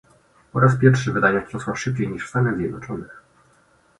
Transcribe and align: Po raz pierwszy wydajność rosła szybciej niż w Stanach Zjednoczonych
Po 0.51 0.59
raz 0.59 0.79
pierwszy 0.79 1.11
wydajność 1.13 1.53
rosła 1.53 1.75
szybciej 1.75 2.07
niż 2.09 2.25
w 2.25 2.29
Stanach 2.29 2.57
Zjednoczonych 2.57 3.21